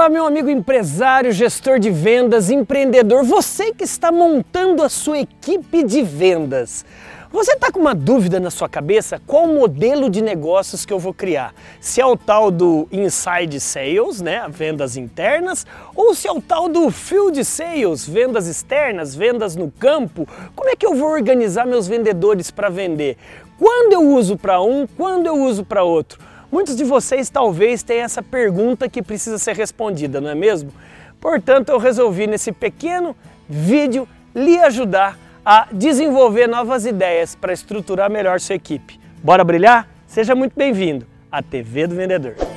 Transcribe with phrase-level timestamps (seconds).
[0.00, 5.82] Olá, meu amigo empresário, gestor de vendas, empreendedor, você que está montando a sua equipe
[5.82, 6.86] de vendas.
[7.30, 9.20] Você está com uma dúvida na sua cabeça?
[9.26, 11.54] Qual modelo de negócios que eu vou criar?
[11.82, 16.66] Se é o tal do inside sales, né, vendas internas, ou se é o tal
[16.66, 20.26] do field sales, vendas externas, vendas no campo?
[20.56, 23.18] Como é que eu vou organizar meus vendedores para vender?
[23.58, 26.29] Quando eu uso para um, quando eu uso para outro?
[26.50, 30.72] Muitos de vocês talvez tenham essa pergunta que precisa ser respondida, não é mesmo?
[31.20, 33.14] Portanto, eu resolvi nesse pequeno
[33.48, 38.98] vídeo lhe ajudar a desenvolver novas ideias para estruturar melhor sua equipe.
[39.22, 39.88] Bora brilhar?
[40.06, 42.49] Seja muito bem-vindo à TV do Vendedor.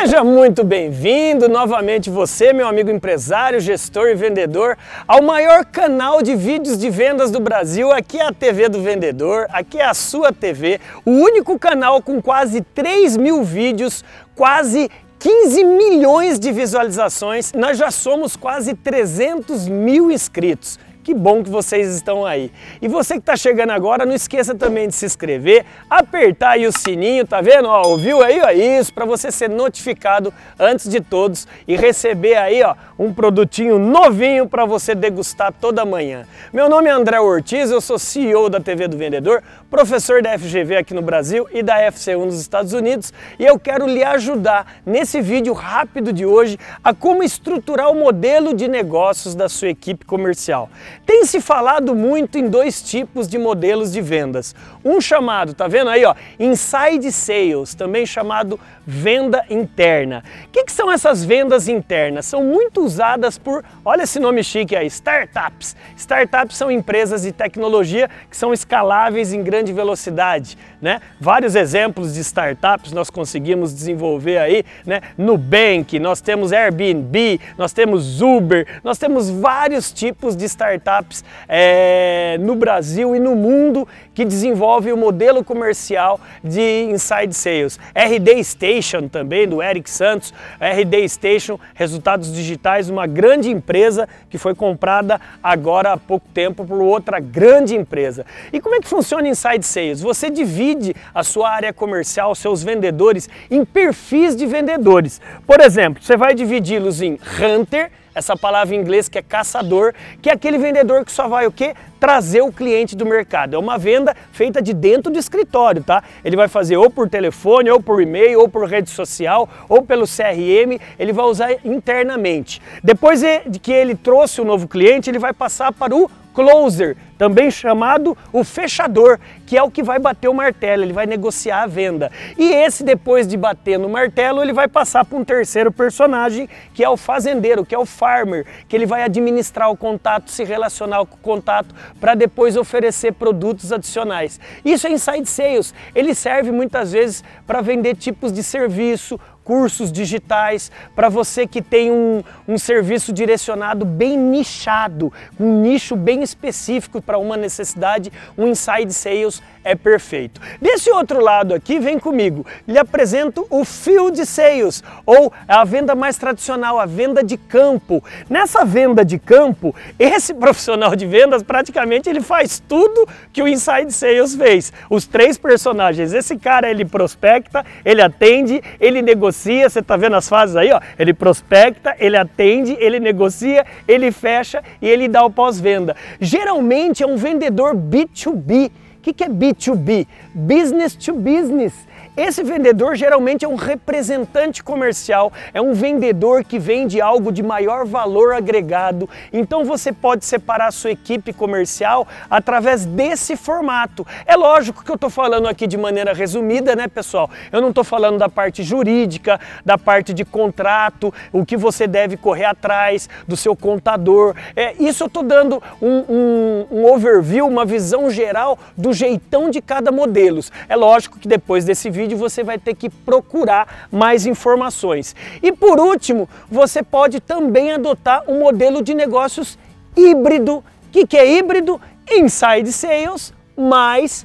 [0.00, 6.34] Seja muito bem-vindo novamente você, meu amigo empresário, gestor e vendedor, ao maior canal de
[6.34, 7.92] vídeos de vendas do Brasil.
[7.92, 12.22] Aqui é a TV do Vendedor, aqui é a sua TV, o único canal com
[12.22, 14.02] quase 3 mil vídeos,
[14.34, 20.78] quase 15 milhões de visualizações, nós já somos quase 300 mil inscritos.
[21.02, 22.52] Que bom que vocês estão aí.
[22.80, 26.72] E você que está chegando agora, não esqueça também de se inscrever, apertar aí o
[26.72, 27.68] sininho, tá vendo?
[27.68, 28.40] Ó, ouviu aí?
[28.40, 33.78] Ó, isso, para você ser notificado antes de todos e receber aí ó, um produtinho
[33.78, 36.26] novinho para você degustar toda manhã.
[36.52, 40.76] Meu nome é André Ortiz, eu sou CEO da TV do Vendedor, professor da FGV
[40.76, 45.22] aqui no Brasil e da FC1 nos Estados Unidos e eu quero lhe ajudar nesse
[45.22, 50.68] vídeo rápido de hoje a como estruturar o modelo de negócios da sua equipe comercial.
[51.06, 54.54] Tem se falado muito em dois tipos de modelos de vendas.
[54.84, 60.24] Um chamado, tá vendo aí, ó, inside sales, também chamado venda interna.
[60.46, 62.26] O que, que são essas vendas internas?
[62.26, 65.76] São muito usadas por, olha esse nome chique aí, startups.
[65.96, 71.00] Startups são empresas de tecnologia que são escaláveis em grande velocidade, né?
[71.20, 75.00] Vários exemplos de startups nós conseguimos desenvolver aí, né?
[75.16, 82.38] Nubank, nós temos Airbnb, nós temos Uber, nós temos vários tipos de startups startups é,
[82.40, 87.78] no Brasil e no mundo que desenvolve o modelo comercial de Inside Sales.
[87.94, 90.34] RD Station também, do Eric Santos.
[90.60, 96.80] RD Station, resultados digitais, uma grande empresa que foi comprada agora há pouco tempo por
[96.80, 98.26] outra grande empresa.
[98.52, 100.00] E como é que funciona Inside Sales?
[100.00, 105.20] Você divide a sua área comercial, seus vendedores, em perfis de vendedores.
[105.46, 110.30] Por exemplo, você vai dividi-los em Hunter, essa palavra em inglês que é caçador, que
[110.30, 111.74] é aquele vendedor que só vai o quê?
[111.98, 113.54] Trazer o cliente do mercado.
[113.54, 116.02] É uma venda feita de dentro do escritório, tá?
[116.24, 120.06] Ele vai fazer ou por telefone, ou por e-mail, ou por rede social, ou pelo
[120.06, 122.60] CRM, ele vai usar internamente.
[122.82, 126.10] Depois de que ele trouxe o novo cliente, ele vai passar para o
[126.40, 131.04] closer, também chamado o fechador, que é o que vai bater o martelo, ele vai
[131.04, 132.10] negociar a venda.
[132.38, 136.82] E esse, depois de bater no martelo, ele vai passar para um terceiro personagem, que
[136.82, 141.04] é o fazendeiro, que é o farmer, que ele vai administrar o contato, se relacionar
[141.04, 144.40] com o contato, para depois oferecer produtos adicionais.
[144.64, 149.20] Isso é inside sales, ele serve muitas vezes para vender tipos de serviço,
[149.50, 156.22] cursos digitais, para você que tem um, um serviço direcionado bem nichado, um nicho bem
[156.22, 160.40] específico para uma necessidade, um inside sales é perfeito.
[160.62, 166.16] Desse outro lado aqui, vem comigo, lhe apresento o field sales, ou a venda mais
[166.16, 168.02] tradicional, a venda de campo.
[168.28, 173.92] Nessa venda de campo, esse profissional de vendas praticamente ele faz tudo que o inside
[173.92, 174.72] sales fez.
[174.88, 179.02] Os três personagens, esse cara ele prospecta, ele atende, ele
[179.40, 180.80] negocia, você está vendo as fases aí, ó?
[180.98, 185.96] Ele prospecta, ele atende, ele negocia, ele fecha e ele dá o pós-venda.
[186.20, 188.70] Geralmente é um vendedor B2B
[189.00, 190.06] o que, que é B2B?
[190.34, 191.72] Business to business.
[192.16, 197.86] Esse vendedor geralmente é um representante comercial, é um vendedor que vende algo de maior
[197.86, 199.08] valor agregado.
[199.32, 204.04] Então você pode separar a sua equipe comercial através desse formato.
[204.26, 207.30] É lógico que eu estou falando aqui de maneira resumida, né, pessoal?
[207.52, 212.16] Eu não estou falando da parte jurídica, da parte de contrato, o que você deve
[212.16, 214.34] correr atrás, do seu contador.
[214.56, 219.60] É, isso eu estou dando um, um, um overview, uma visão geral do jeitão de
[219.60, 220.40] cada modelo.
[220.68, 225.14] É lógico que depois desse vídeo vídeo você vai ter que procurar mais informações.
[225.42, 229.58] E por último, você pode também adotar um modelo de negócios
[229.96, 230.56] híbrido.
[230.56, 231.80] O que, que é híbrido?
[232.10, 234.24] Inside Sales mais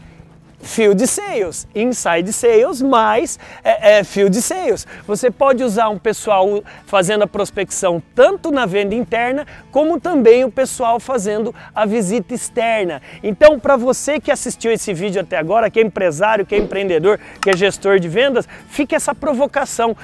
[0.66, 4.86] field sales, inside sales mais é, é, field sales.
[5.08, 10.52] Você pode usar um pessoal fazendo a prospecção tanto na venda interna como também o
[10.52, 13.02] pessoal fazendo a visita externa.
[13.24, 17.20] Então, para você que assistiu esse vídeo até agora, que é empresário, que é empreendedor,
[17.40, 19.96] que é gestor de vendas, fica essa provocação.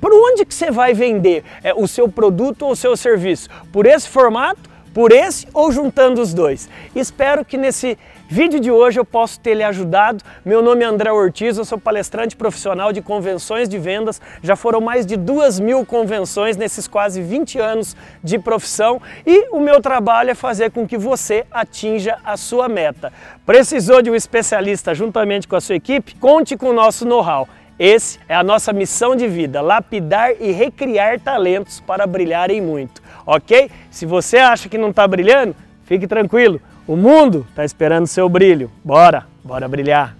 [0.00, 3.48] Por onde que você vai vender é, o seu produto ou o seu serviço?
[3.72, 4.68] Por esse formato?
[4.92, 6.68] Por esse ou juntando os dois?
[6.94, 7.96] Espero que nesse
[8.32, 10.22] Vídeo de hoje eu posso ter lhe ajudado.
[10.44, 14.22] Meu nome é André Ortiz, eu sou palestrante profissional de convenções de vendas.
[14.40, 19.58] Já foram mais de duas mil convenções nesses quase 20 anos de profissão e o
[19.58, 23.12] meu trabalho é fazer com que você atinja a sua meta.
[23.44, 26.14] Precisou de um especialista juntamente com a sua equipe?
[26.14, 27.48] Conte com o nosso know-how.
[27.76, 33.68] Esse é a nossa missão de vida, lapidar e recriar talentos para brilharem muito, ok?
[33.90, 36.60] Se você acha que não está brilhando, fique tranquilo.
[36.90, 38.68] O mundo está esperando seu brilho.
[38.82, 40.19] Bora, bora brilhar.